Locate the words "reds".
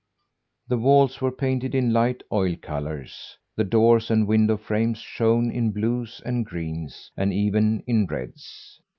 8.07-8.81